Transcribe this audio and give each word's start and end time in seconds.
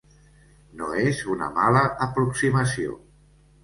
No 0.79 0.87
és 1.03 1.21
una 1.35 1.51
mala 1.61 1.87
aproximació. 2.09 3.01